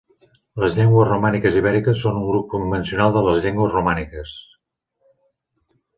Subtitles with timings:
[0.61, 4.33] Les llengües romàniques ibèriques són un grup convencional de les llengües romàniques.